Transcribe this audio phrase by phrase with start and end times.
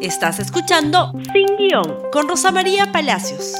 [0.00, 3.54] Estás escuchando Sin Guión con Rosa María Palacios.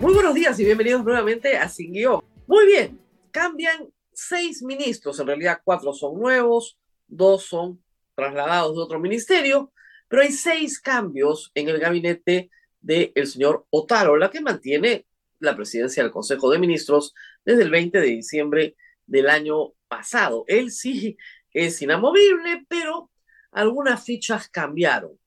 [0.00, 2.24] Muy buenos días y bienvenidos nuevamente a Sin Guión.
[2.48, 3.00] Muy bien,
[3.30, 6.76] cambian seis ministros, en realidad cuatro son nuevos,
[7.06, 7.80] dos son
[8.16, 9.72] trasladados de otro ministerio,
[10.08, 12.50] pero hay seis cambios en el gabinete
[12.80, 15.06] del señor Otaro, la que mantiene
[15.38, 17.14] la presidencia del Consejo de Ministros
[17.44, 20.44] desde el 20 de diciembre del año pasado.
[20.48, 21.16] Él sí
[21.52, 23.11] es inamovible, pero
[23.52, 25.18] algunas fichas cambiaron.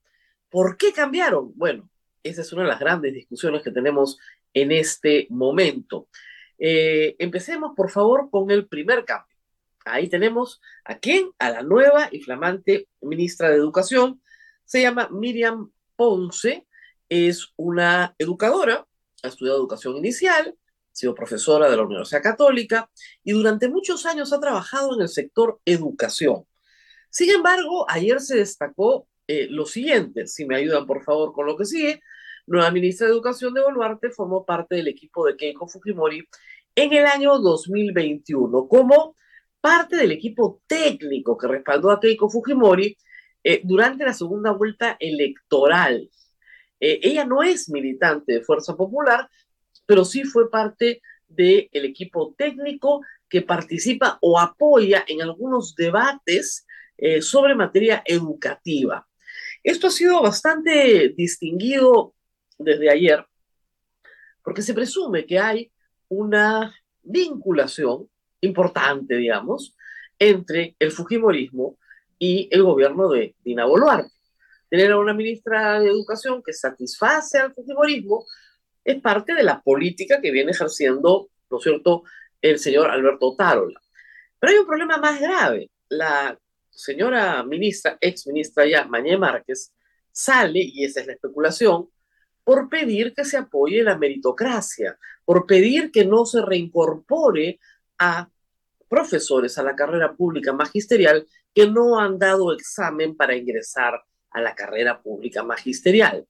[0.50, 1.52] ¿Por qué cambiaron?
[1.54, 1.88] Bueno,
[2.22, 4.18] esa es una de las grandes discusiones que tenemos
[4.52, 6.08] en este momento.
[6.58, 9.36] Eh, empecemos, por favor, con el primer cambio.
[9.84, 11.30] Ahí tenemos a quién?
[11.38, 14.20] A la nueva y flamante ministra de Educación.
[14.64, 16.66] Se llama Miriam Ponce.
[17.08, 18.84] Es una educadora,
[19.22, 22.90] ha estudiado educación inicial, ha sido profesora de la Universidad Católica
[23.22, 26.46] y durante muchos años ha trabajado en el sector educación.
[27.16, 31.56] Sin embargo, ayer se destacó eh, lo siguiente, si me ayudan por favor con lo
[31.56, 32.02] que sigue,
[32.46, 36.28] nueva ministra de Educación de Boluarte formó parte del equipo de Keiko Fujimori
[36.74, 39.16] en el año 2021 como
[39.62, 42.98] parte del equipo técnico que respaldó a Keiko Fujimori
[43.42, 46.10] eh, durante la segunda vuelta electoral.
[46.78, 49.26] Eh, ella no es militante de Fuerza Popular,
[49.86, 56.65] pero sí fue parte del equipo técnico que participa o apoya en algunos debates
[56.98, 59.06] eh, sobre materia educativa.
[59.62, 62.14] Esto ha sido bastante distinguido
[62.58, 63.24] desde ayer,
[64.42, 65.72] porque se presume que hay
[66.08, 68.08] una vinculación
[68.40, 69.76] importante, digamos,
[70.18, 71.78] entre el Fujimorismo
[72.18, 74.10] y el gobierno de Dina Boluarte.
[74.68, 78.24] Tener a una ministra de Educación que satisface al Fujimorismo
[78.84, 82.04] es parte de la política que viene ejerciendo, ¿no es cierto?,
[82.40, 83.80] el señor Alberto Tarola.
[84.38, 85.70] Pero hay un problema más grave.
[85.88, 86.38] La
[86.76, 89.72] señora ministra, ex ministra ya, Mañé Márquez,
[90.12, 91.88] sale, y esa es la especulación,
[92.44, 97.58] por pedir que se apoye la meritocracia, por pedir que no se reincorpore
[97.98, 98.28] a
[98.88, 104.54] profesores a la carrera pública magisterial que no han dado examen para ingresar a la
[104.54, 106.26] carrera pública magisterial.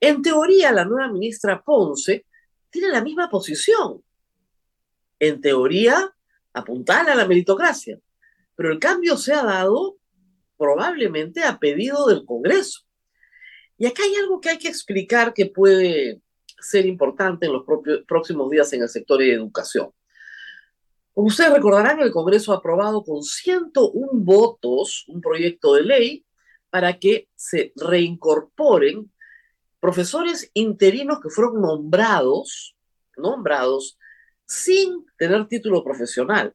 [0.00, 2.26] En teoría, la nueva ministra Ponce
[2.70, 4.02] tiene la misma posición.
[5.18, 6.12] En teoría,
[6.54, 7.98] apuntar a la meritocracia
[8.56, 9.98] pero el cambio se ha dado
[10.56, 12.80] probablemente a pedido del Congreso.
[13.78, 16.22] Y acá hay algo que hay que explicar que puede
[16.58, 17.64] ser importante en los
[18.08, 19.90] próximos días en el sector de educación.
[21.12, 26.26] Como ustedes recordarán, el Congreso ha aprobado con 101 votos un proyecto de ley
[26.70, 29.10] para que se reincorporen
[29.80, 32.76] profesores interinos que fueron nombrados,
[33.16, 33.98] nombrados
[34.46, 36.54] sin tener título profesional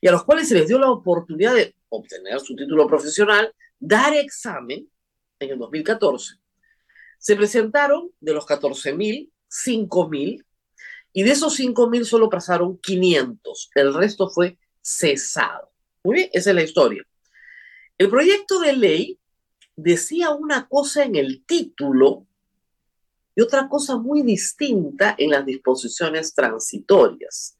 [0.00, 4.14] y a los cuales se les dio la oportunidad de obtener su título profesional, dar
[4.14, 4.88] examen
[5.38, 6.36] en el 2014.
[7.18, 10.44] Se presentaron de los 14.000, 5.000,
[11.12, 13.70] y de esos 5.000 solo pasaron 500.
[13.74, 15.70] El resto fue cesado.
[16.04, 17.02] Muy bien, esa es la historia.
[17.98, 19.18] El proyecto de ley
[19.74, 22.26] decía una cosa en el título
[23.34, 27.56] y otra cosa muy distinta en las disposiciones transitorias.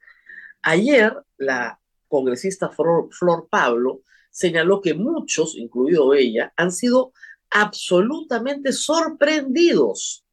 [0.62, 7.12] Ayer la congresista Flor, Pablo, señaló que muchos, incluido ella, han sido
[7.50, 10.24] absolutamente sorprendidos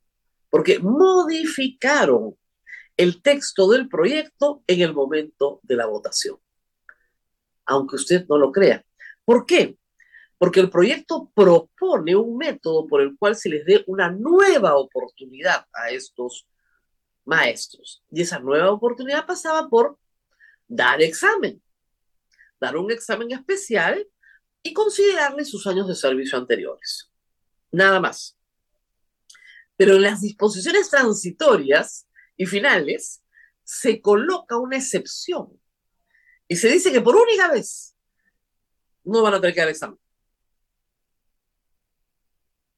[0.50, 2.36] porque modificaron
[2.98, 6.38] el texto del proyecto en el momento de la votación.
[7.66, 8.86] Aunque usted no lo crea.
[9.26, 9.78] ¿Por qué?
[10.38, 15.66] Porque el proyecto propone un método por el cual se les dé una nueva oportunidad
[15.74, 16.48] a estos
[17.26, 18.04] maestros.
[18.12, 19.98] Y esa nueva oportunidad pasaba por
[20.68, 21.62] dar examen
[22.64, 24.08] dar un examen especial
[24.64, 27.12] y considerarle sus años de servicio anteriores.
[27.72, 28.38] Nada más.
[29.76, 32.08] Pero en las disposiciones transitorias
[32.38, 33.22] y finales
[33.64, 35.60] se coloca una excepción
[36.48, 37.96] y se dice que por única vez
[39.04, 40.00] no van a tener que dar examen.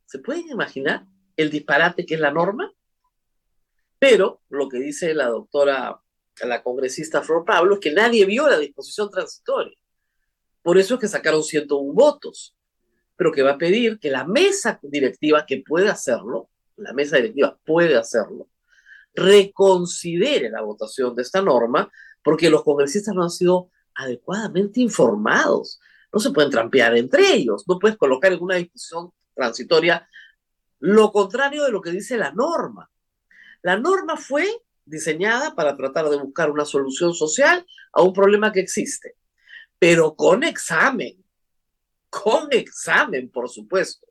[0.05, 1.05] ¿Se pueden imaginar
[1.35, 2.71] el disparate que es la norma?
[3.99, 6.01] Pero lo que dice la doctora
[6.41, 9.77] a la congresista Flor Pablo que nadie vio la disposición transitoria.
[10.61, 12.55] Por eso es que sacaron 101 votos,
[13.15, 17.57] pero que va a pedir que la mesa directiva, que puede hacerlo, la mesa directiva
[17.65, 18.49] puede hacerlo,
[19.13, 21.89] reconsidere la votación de esta norma,
[22.23, 25.79] porque los congresistas no han sido adecuadamente informados.
[26.11, 30.07] No se pueden trampear entre ellos, no puedes colocar en una disposición transitoria
[30.79, 32.89] lo contrario de lo que dice la norma.
[33.61, 34.47] La norma fue
[34.85, 39.15] diseñada para tratar de buscar una solución social a un problema que existe,
[39.79, 41.23] pero con examen,
[42.09, 44.07] con examen, por supuesto.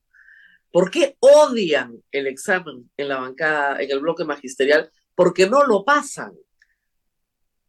[0.70, 4.90] ¿Por qué odian el examen en la bancada, en el bloque magisterial?
[5.14, 6.32] Porque no lo pasan.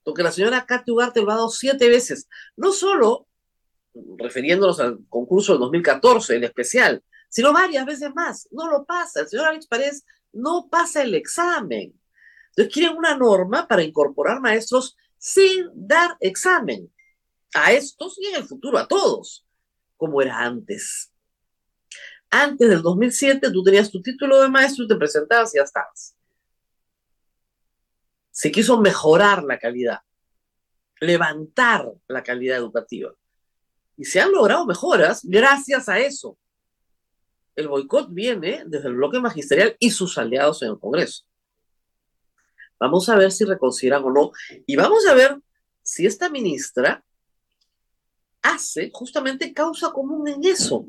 [0.04, 2.28] Porque la señora Katy Ugarte lo ha dado siete veces.
[2.56, 3.28] No solo
[4.18, 8.48] refiriéndonos al concurso del 2014, el especial, sino varias veces más.
[8.52, 9.22] No lo pasa.
[9.22, 11.94] El señor Alex Paredes no pasa el examen.
[12.56, 16.90] Entonces quieren una norma para incorporar maestros sin dar examen
[17.54, 19.46] a estos y en el futuro a todos,
[19.98, 21.12] como era antes.
[22.30, 26.16] Antes del 2007 tú tenías tu título de maestro y te presentabas y ya estabas.
[28.32, 30.00] Se quiso mejorar la calidad,
[31.00, 33.14] levantar la calidad educativa.
[33.98, 36.38] Y se han logrado mejoras gracias a eso.
[37.56, 41.26] El boicot viene desde el bloque magisterial y sus aliados en el Congreso.
[42.80, 44.32] Vamos a ver si reconsideran o no.
[44.66, 45.40] Y vamos a ver
[45.82, 47.04] si esta ministra
[48.42, 50.88] hace justamente causa común en eso,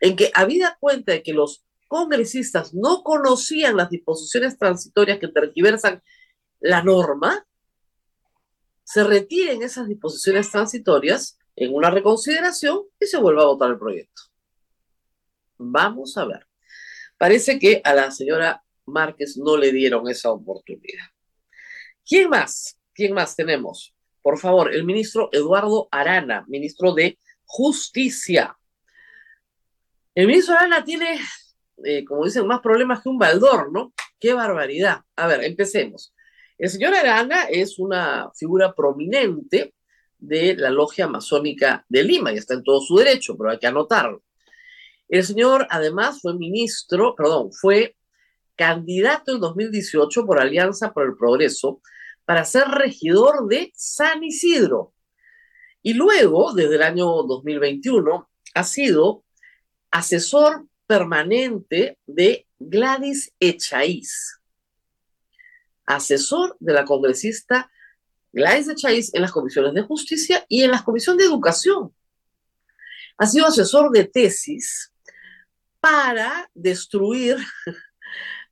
[0.00, 6.02] en que habida cuenta de que los congresistas no conocían las disposiciones transitorias que tergiversan
[6.60, 7.46] la norma,
[8.84, 14.22] se retiren esas disposiciones transitorias en una reconsideración y se vuelva a votar el proyecto.
[15.58, 16.46] Vamos a ver.
[17.16, 21.13] Parece que a la señora Márquez no le dieron esa oportunidad.
[22.06, 22.78] ¿Quién más?
[22.92, 23.94] ¿Quién más tenemos?
[24.22, 28.56] Por favor, el ministro Eduardo Arana, ministro de Justicia.
[30.14, 31.18] El ministro Arana tiene,
[31.84, 33.92] eh, como dicen, más problemas que un baldor, ¿no?
[34.18, 35.00] Qué barbaridad.
[35.16, 36.14] A ver, empecemos.
[36.56, 39.74] El señor Arana es una figura prominente
[40.18, 43.66] de la logia masónica de Lima y está en todo su derecho, pero hay que
[43.66, 44.22] anotarlo.
[45.08, 47.96] El señor además fue ministro, perdón, fue
[48.56, 51.80] candidato en 2018 por Alianza por el Progreso
[52.24, 54.92] para ser regidor de San Isidro.
[55.82, 59.24] Y luego, desde el año 2021, ha sido
[59.90, 64.40] asesor permanente de Gladys Echaíz,
[65.86, 67.70] asesor de la congresista
[68.32, 71.94] Gladys Echaíz en las comisiones de justicia y en la comisión de educación.
[73.16, 74.92] Ha sido asesor de tesis
[75.80, 77.36] para destruir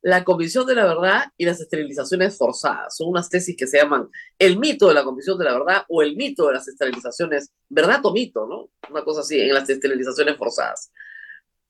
[0.02, 2.96] la Comisión de la Verdad y las esterilizaciones forzadas.
[2.96, 6.02] Son unas tesis que se llaman el mito de la Comisión de la Verdad o
[6.02, 8.68] el mito de las esterilizaciones, verdad o mito, ¿no?
[8.90, 10.92] Una cosa así, en las esterilizaciones forzadas.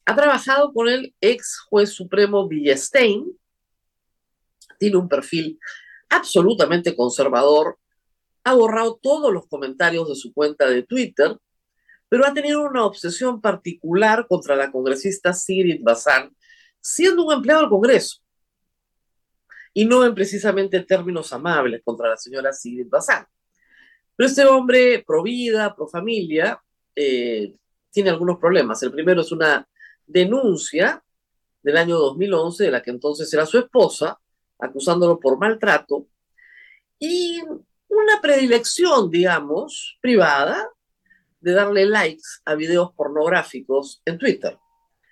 [0.06, 3.38] Ha trabajado con el ex juez supremo Villestein,
[4.78, 5.60] tiene un perfil
[6.08, 7.78] absolutamente conservador,
[8.44, 11.36] ha borrado todos los comentarios de su cuenta de Twitter,
[12.08, 16.34] pero ha tenido una obsesión particular contra la congresista Sigrid Bazán,
[16.80, 18.21] siendo un empleado del Congreso.
[19.74, 23.26] Y no en precisamente términos amables contra la señora Sigrid Bazán.
[24.14, 26.62] Pero este hombre, pro vida, pro familia,
[26.94, 27.54] eh,
[27.90, 28.82] tiene algunos problemas.
[28.82, 29.66] El primero es una
[30.06, 31.02] denuncia
[31.62, 34.18] del año 2011 de la que entonces era su esposa,
[34.58, 36.06] acusándolo por maltrato.
[36.98, 37.40] Y
[37.88, 40.68] una predilección, digamos, privada
[41.40, 44.58] de darle likes a videos pornográficos en Twitter.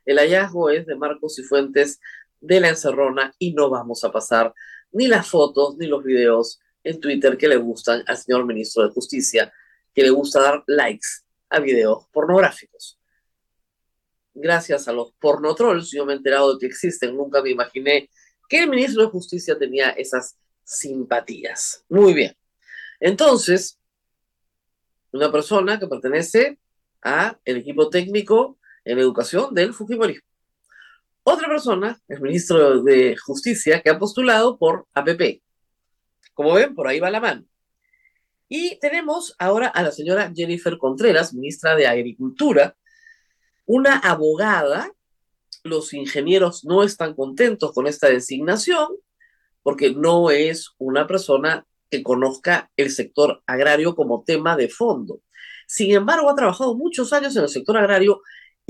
[0.05, 2.01] El hallazgo es de Marcos y Fuentes
[2.41, 4.55] de la Encerrona y no vamos a pasar
[4.93, 8.91] ni las fotos ni los videos en Twitter que le gustan al señor ministro de
[8.91, 9.53] Justicia,
[9.95, 11.09] que le gusta dar likes
[11.51, 12.99] a videos pornográficos.
[14.35, 18.09] Gracias a los pornotrolls, yo me he enterado de que existen, nunca me imaginé
[18.49, 21.85] que el ministro de Justicia tenía esas simpatías.
[21.89, 22.35] Muy bien.
[23.01, 23.79] Entonces,
[25.13, 26.59] una persona que pertenece
[27.03, 30.30] a el equipo técnico en educación del Fujimorismo.
[31.23, 35.43] Otra persona, el ministro de Justicia, que ha postulado por APP.
[36.35, 37.45] Como ven, por ahí va la mano.
[38.49, 42.77] Y tenemos ahora a la señora Jennifer Contreras, ministra de Agricultura,
[43.67, 44.91] una abogada.
[45.63, 48.89] Los ingenieros no están contentos con esta designación
[49.63, 55.21] porque no es una persona que conozca el sector agrario como tema de fondo.
[55.67, 58.23] Sin embargo, ha trabajado muchos años en el sector agrario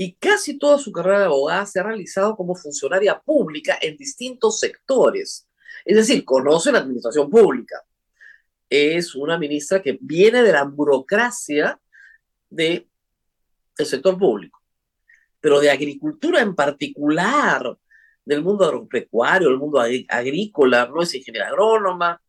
[0.03, 4.59] y casi toda su carrera de abogada se ha realizado como funcionaria pública en distintos
[4.59, 5.47] sectores.
[5.85, 7.83] Es decir, conoce la administración pública.
[8.67, 11.79] Es una ministra que viene de la burocracia
[12.49, 12.87] del
[13.77, 14.59] sector público,
[15.39, 17.77] pero de agricultura en particular,
[18.25, 22.19] del mundo agropecuario, del mundo agrícola, no es ingeniera agrónoma,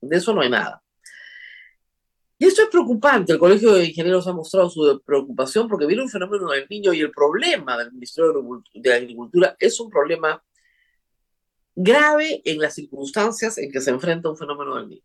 [0.00, 0.82] de eso no hay nada.
[2.40, 3.34] Y esto es preocupante.
[3.34, 7.00] El Colegio de Ingenieros ha mostrado su preocupación porque viene un fenómeno del niño y
[7.00, 10.42] el problema del Ministerio de Agricultura es un problema
[11.74, 15.02] grave en las circunstancias en que se enfrenta un fenómeno del niño.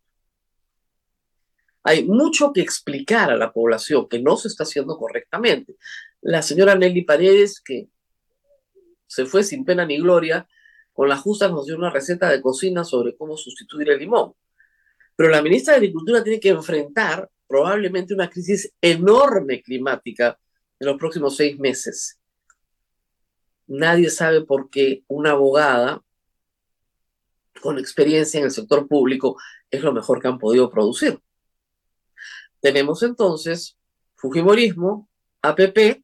[1.83, 5.75] Hay mucho que explicar a la población que no se está haciendo correctamente.
[6.21, 7.89] la señora Nelly Paredes, que
[9.07, 10.47] se fue sin pena ni gloria,
[10.93, 14.35] con la justa nos dio una receta de cocina sobre cómo sustituir el limón.
[15.15, 20.37] Pero la ministra de Agricultura tiene que enfrentar probablemente una crisis enorme climática
[20.79, 22.19] en los próximos seis meses.
[23.67, 26.01] Nadie sabe por qué una abogada
[27.61, 29.37] con experiencia en el sector público
[29.71, 31.19] es lo mejor que han podido producir.
[32.59, 33.77] Tenemos entonces
[34.15, 35.09] Fujimorismo,
[35.41, 36.03] APP,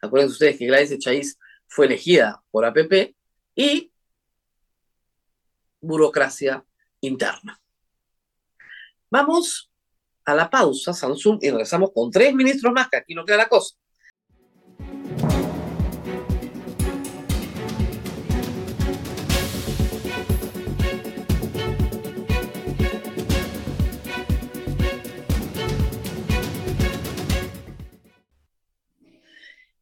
[0.00, 3.14] acuérdense ustedes que Gladys Echaíz fue elegida por APP,
[3.54, 3.92] y
[5.80, 6.64] burocracia
[7.00, 7.60] interna.
[9.12, 9.70] Vamos
[10.24, 13.46] a la pausa, Samsung, y regresamos con tres ministros más, que aquí no queda la
[13.46, 13.76] cosa.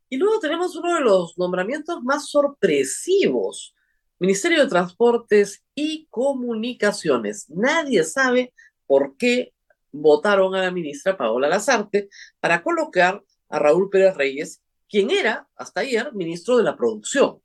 [0.09, 3.77] Y luego tenemos uno de los nombramientos más sorpresivos.
[4.19, 7.49] Ministerio de Transportes y Comunicaciones.
[7.49, 8.53] Nadie sabe
[8.91, 9.55] por qué
[9.93, 12.09] votaron a la ministra Paola Lazarte
[12.41, 17.39] para colocar a Raúl Pérez Reyes, quien era hasta ayer ministro de la Producción.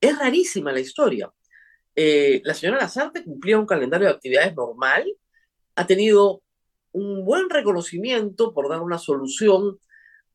[0.00, 1.30] Es rarísima la historia.
[1.94, 5.04] Eh, la señora Lazarte cumplía un calendario de actividades normal,
[5.74, 6.42] ha tenido
[6.92, 9.78] un buen reconocimiento por dar una solución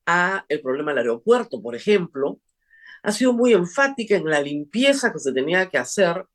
[0.05, 2.39] a el problema del aeropuerto, por ejemplo,
[3.01, 6.27] ha sido muy enfática en la limpieza que se tenía que hacer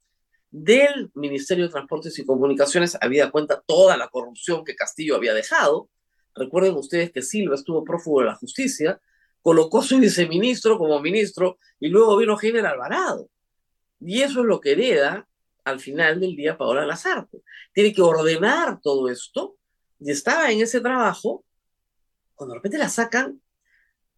[0.59, 5.91] del Ministerio de Transportes y Comunicaciones, había cuenta toda la corrupción que Castillo había dejado.
[6.35, 8.99] Recuerden ustedes que Silva estuvo prófugo de la justicia,
[9.43, 13.29] colocó su viceministro como ministro y luego vino General Alvarado.
[14.01, 15.29] Y eso es lo que hereda
[15.65, 17.43] al final del día Paola Lazarte.
[17.75, 19.59] Tiene que ordenar todo esto
[20.01, 21.45] y estaba en ese trabajo
[22.35, 23.43] cuando de repente la sacan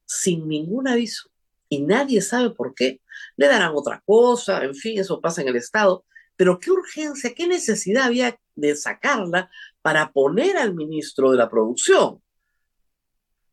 [0.06, 1.30] sin ningún aviso
[1.68, 3.00] y nadie sabe por qué.
[3.36, 6.04] Le darán otra cosa, en fin, eso pasa en el Estado.
[6.38, 9.50] Pero qué urgencia, qué necesidad había de sacarla
[9.82, 12.22] para poner al ministro de la producción.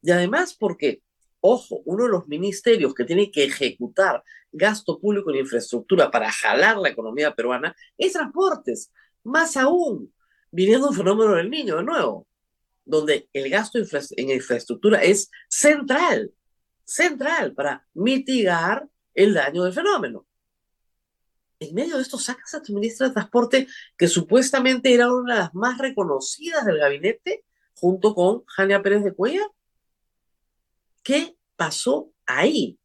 [0.02, 1.02] Y además porque,
[1.42, 4.24] ojo, uno de los ministerios que tiene que ejecutar
[4.54, 8.90] gasto público en infraestructura para jalar la economía peruana es transportes.
[9.24, 10.14] Más aún,
[10.50, 12.28] viniendo un fenómeno del niño de nuevo,
[12.86, 13.80] donde el gasto
[14.16, 16.32] en infraestructura es central
[16.86, 20.26] central para mitigar el daño del fenómeno.
[21.60, 25.40] En medio de esto sacas a tu ministra de Transporte, que supuestamente era una de
[25.42, 27.46] las más reconocidas del gabinete,
[27.76, 29.48] junto con Jania Pérez de Cuellar.
[31.04, 32.78] ¿Qué pasó ahí?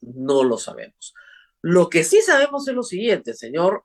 [0.00, 1.14] No lo sabemos.
[1.62, 3.84] Lo que sí sabemos es lo siguiente, señor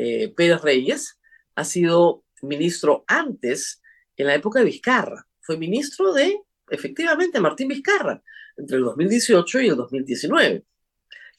[0.00, 1.18] eh, Pérez Reyes
[1.56, 3.82] ha sido ministro antes,
[4.16, 5.26] en la época de Vizcarra.
[5.40, 8.22] Fue ministro de, efectivamente, Martín Vizcarra
[8.56, 10.64] entre el 2018 y el 2019.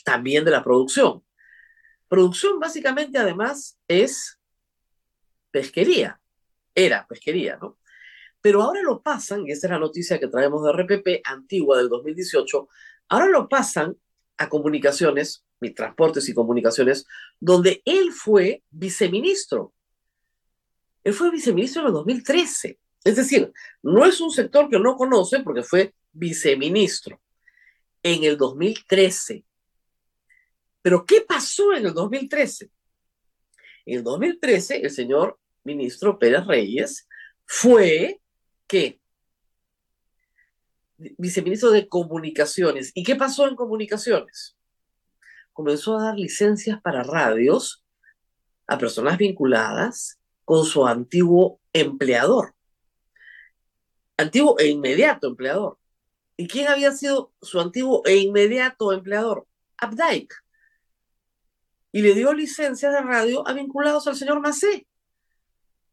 [0.03, 1.23] También de la producción.
[2.09, 4.39] Producción básicamente además es
[5.51, 6.19] pesquería.
[6.75, 7.77] Era pesquería, ¿no?
[8.41, 11.89] Pero ahora lo pasan, y esta es la noticia que traemos de RPP antigua del
[11.89, 12.67] 2018,
[13.09, 13.95] ahora lo pasan
[14.37, 17.05] a comunicaciones, transportes y comunicaciones,
[17.39, 19.73] donde él fue viceministro.
[21.03, 22.79] Él fue viceministro en el 2013.
[23.03, 23.51] Es decir,
[23.83, 27.21] no es un sector que no conoce porque fue viceministro
[28.01, 29.43] en el 2013.
[30.81, 32.69] Pero ¿qué pasó en el 2013?
[33.85, 37.07] En el 2013, el señor ministro Pérez Reyes
[37.45, 38.21] fue
[38.67, 38.99] que
[41.17, 42.91] viceministro de comunicaciones.
[42.93, 44.57] ¿Y qué pasó en comunicaciones?
[45.53, 47.83] Comenzó a dar licencias para radios
[48.67, 52.53] a personas vinculadas con su antiguo empleador.
[54.17, 55.77] Antiguo e inmediato empleador.
[56.37, 59.47] ¿Y quién había sido su antiguo e inmediato empleador?
[59.77, 60.33] Abdaik.
[61.91, 64.87] Y le dio licencias de radio a vinculados al señor Macé,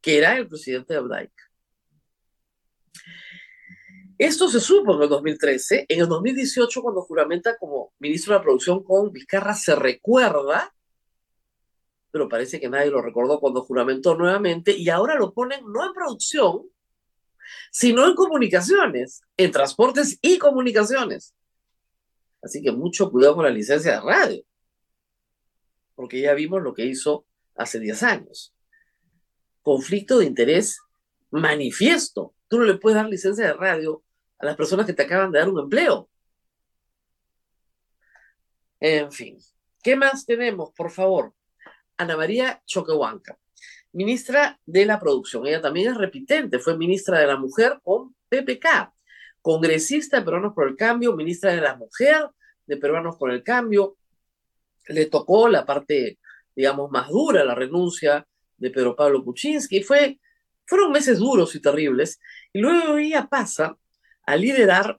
[0.00, 1.32] que era el presidente de Abdaik.
[4.18, 5.86] Esto se supo en el 2013.
[5.88, 10.74] En el 2018, cuando juramenta como ministro de la producción con Vizcarra, se recuerda,
[12.10, 15.92] pero parece que nadie lo recordó cuando juramentó nuevamente, y ahora lo ponen no en
[15.92, 16.62] producción,
[17.70, 21.34] sino en comunicaciones, en transportes y comunicaciones.
[22.42, 24.42] Así que mucho cuidado con la licencia de radio,
[25.96, 27.26] porque ya vimos lo que hizo
[27.56, 28.54] hace 10 años.
[29.62, 30.78] Conflicto de interés
[31.30, 32.34] manifiesto.
[32.46, 34.04] Tú no le puedes dar licencia de radio
[34.38, 36.08] a las personas que te acaban de dar un empleo.
[38.78, 39.36] En fin,
[39.82, 41.34] ¿qué más tenemos, por favor?
[41.96, 43.36] Ana María Choquehuanca
[43.96, 45.46] ministra de la producción.
[45.46, 48.92] Ella también es repitente, fue ministra de la Mujer con PPK.
[49.40, 52.28] congresista de Peruanos por el Cambio, ministra de la Mujer
[52.66, 53.96] de Peruanos por el Cambio.
[54.88, 56.18] Le tocó la parte,
[56.54, 58.26] digamos, más dura, la renuncia
[58.56, 59.82] de Pedro Pablo Kuczynski.
[59.82, 60.18] Fue,
[60.66, 62.20] fueron meses duros y terribles.
[62.52, 63.76] Y luego ella pasa
[64.24, 64.98] a liderar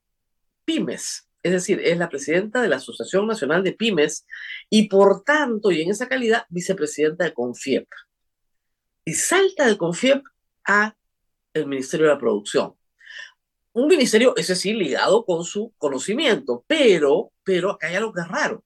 [0.65, 4.25] pymes, es decir, es la presidenta de la Asociación Nacional de Pymes
[4.69, 7.87] y por tanto, y en esa calidad, vicepresidenta de CONFIEP.
[9.05, 10.23] Y salta de CONFIEP
[10.65, 10.93] a
[11.53, 12.73] el Ministerio de la Producción.
[13.71, 18.27] Un ministerio, ese sí, ligado con su conocimiento, pero, pero acá hay algo que es
[18.27, 18.63] raro.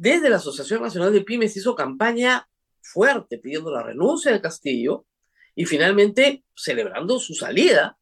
[0.00, 2.48] Desde la Asociación Nacional de Pymes hizo campaña
[2.80, 5.04] fuerte pidiendo la renuncia de Castillo
[5.54, 7.98] y finalmente celebrando su salida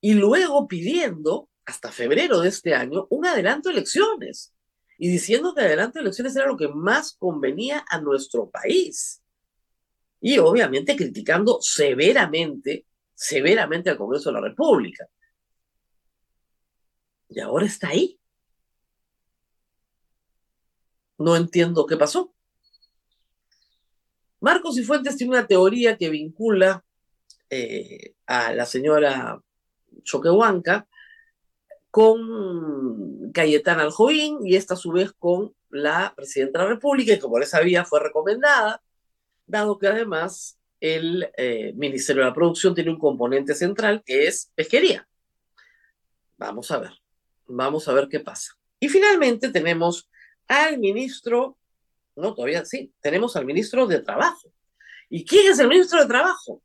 [0.00, 4.54] y luego pidiendo hasta febrero de este año un adelanto de elecciones
[4.96, 9.24] y diciendo que adelanto de elecciones era lo que más convenía a nuestro país.
[10.20, 15.04] Y obviamente criticando severamente, severamente al Congreso de la República.
[17.28, 18.20] Y ahora está ahí.
[21.22, 22.34] No entiendo qué pasó.
[24.40, 26.84] Marcos y Fuentes tiene una teoría que vincula
[27.48, 29.40] eh, a la señora
[30.02, 30.88] Choquehuanca
[31.92, 37.18] con Cayetana Aljovín y esta a su vez con la presidenta de la República, y
[37.18, 38.82] como les sabía fue recomendada,
[39.46, 44.50] dado que además el eh, Ministerio de la Producción tiene un componente central que es
[44.54, 45.06] pesquería.
[46.36, 46.92] Vamos a ver,
[47.46, 48.52] vamos a ver qué pasa.
[48.80, 50.10] Y finalmente tenemos
[50.52, 51.56] al ministro,
[52.16, 54.52] no, todavía sí, tenemos al ministro de Trabajo.
[55.08, 56.62] ¿Y quién es el ministro de Trabajo?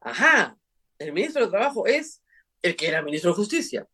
[0.00, 0.56] Ajá,
[0.98, 2.22] el ministro de Trabajo es
[2.62, 3.88] el que era ministro de Justicia,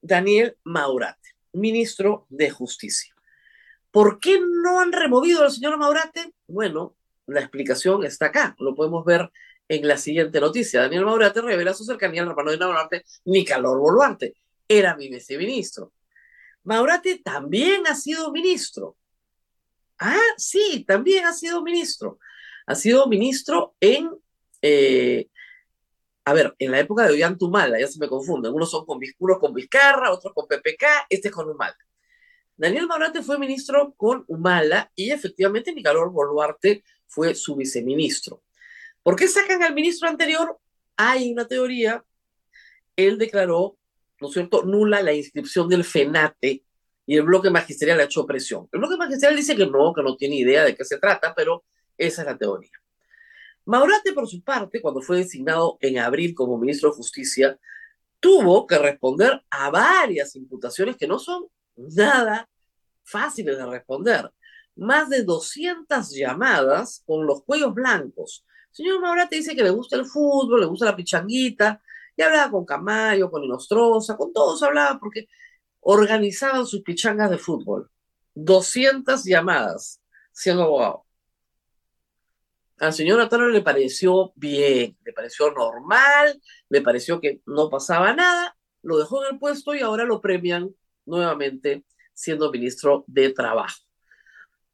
[0.00, 3.14] Daniel Maurate, ministro de Justicia.
[3.90, 6.34] ¿Por qué no han removido al señor Maurate?
[6.46, 9.30] Bueno, la explicación está acá, lo podemos ver
[9.68, 10.82] en la siguiente noticia.
[10.82, 14.34] Daniel Maurate revela su cercanía al hermano de Maurate, Nicolás Boluarte.
[14.68, 15.92] Era mi viceministro.
[16.66, 18.96] Maurate también ha sido ministro.
[19.98, 22.18] Ah, sí, también ha sido ministro.
[22.66, 24.10] Ha sido ministro en
[24.60, 25.28] eh,
[26.28, 29.38] a ver, en la época de Ollantumala, ya se me confunden, unos son con, unos
[29.38, 31.76] con Vizcarra, otros con PPK, este es con Humala.
[32.56, 38.42] Daniel Maurate fue ministro con Humala y efectivamente Nicolás Boluarte fue su viceministro.
[39.04, 40.58] ¿Por qué sacan al ministro anterior?
[40.96, 42.04] Hay una teoría,
[42.96, 43.78] él declaró,
[44.20, 46.64] ¿no es cierto?, nula la inscripción del FENATE
[47.06, 48.68] y el bloque magisterial ha hecho presión.
[48.72, 51.64] El bloque magisterial dice que no, que no tiene idea de qué se trata, pero
[51.96, 52.72] esa es la teoría.
[53.64, 57.58] Maurate, por su parte, cuando fue designado en abril como ministro de Justicia,
[58.20, 62.48] tuvo que responder a varias imputaciones que no son nada
[63.02, 64.32] fáciles de responder.
[64.76, 68.44] Más de 200 llamadas con los cuellos blancos.
[68.70, 71.80] El señor Maurate dice que le gusta el fútbol, le gusta la pichanguita,
[72.16, 75.28] y hablaba con Camayo, con Inostroza, con todos hablaba porque
[75.80, 77.90] organizaban sus pichangas de fútbol.
[78.34, 80.00] 200 llamadas
[80.32, 81.04] siendo abogado.
[82.78, 88.56] Al señor Ataro le pareció bien, le pareció normal, le pareció que no pasaba nada,
[88.82, 90.74] lo dejó en el puesto y ahora lo premian
[91.06, 93.80] nuevamente siendo ministro de Trabajo.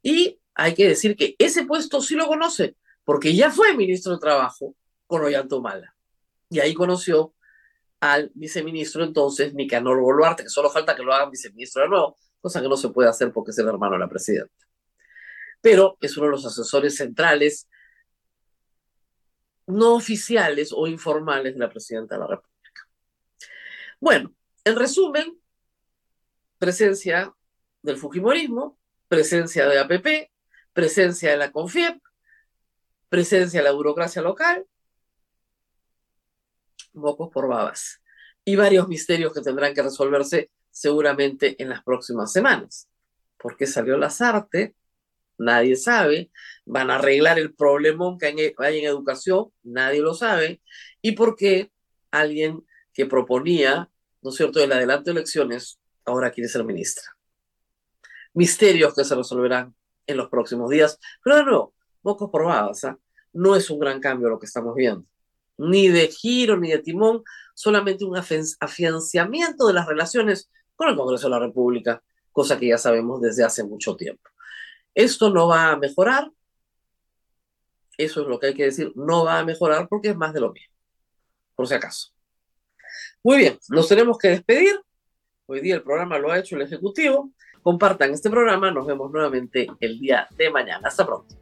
[0.02, 4.18] Y hay que decir que ese puesto sí lo conoce, porque ya fue ministro de
[4.18, 4.74] Trabajo
[5.06, 5.22] con
[5.62, 5.94] Mala.
[6.52, 7.32] Y ahí conoció
[7.98, 12.60] al viceministro entonces, Nicanor Boluarte, que solo falta que lo hagan viceministro de nuevo, cosa
[12.60, 14.52] que no se puede hacer porque es el hermano de la presidenta.
[15.62, 17.70] Pero es uno de los asesores centrales
[19.66, 22.82] no oficiales o informales de la presidenta de la República.
[23.98, 24.34] Bueno,
[24.64, 25.40] en resumen,
[26.58, 27.34] presencia
[27.80, 30.30] del Fujimorismo, presencia de APP,
[30.74, 31.98] presencia de la CONFIEP,
[33.08, 34.66] presencia de la burocracia local,
[36.92, 38.00] mocos por babas,
[38.44, 42.88] y varios misterios que tendrán que resolverse seguramente en las próximas semanas.
[43.38, 44.74] ¿Por qué salió Lazarte?
[45.42, 46.30] nadie sabe.
[46.64, 50.62] Van a arreglar el problemón que hay en educación, nadie lo sabe.
[51.00, 51.70] ¿Y por qué
[52.10, 53.90] alguien que proponía,
[54.22, 57.04] ¿no es cierto?, el adelanto de elecciones, ahora quiere ser ministra?
[58.34, 59.74] Misterios que se resolverán
[60.06, 60.98] en los próximos días.
[61.22, 62.98] Pero de nuevo, pocos probados, ¿ah?
[63.32, 65.06] no es un gran cambio lo que estamos viendo.
[65.58, 67.22] Ni de giro, ni de timón,
[67.54, 72.78] solamente un afianciamiento de las relaciones con el Congreso de la República, cosa que ya
[72.78, 74.28] sabemos desde hace mucho tiempo.
[74.94, 76.30] Esto no va a mejorar.
[77.96, 78.92] Eso es lo que hay que decir.
[78.94, 80.74] No va a mejorar porque es más de lo mismo.
[81.54, 82.08] Por si acaso.
[83.22, 84.80] Muy bien, nos tenemos que despedir.
[85.46, 87.30] Hoy día el programa lo ha hecho el Ejecutivo.
[87.62, 88.70] Compartan este programa.
[88.70, 90.88] Nos vemos nuevamente el día de mañana.
[90.88, 91.41] Hasta pronto.